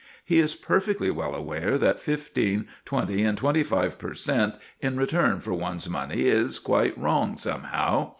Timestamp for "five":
3.61-3.99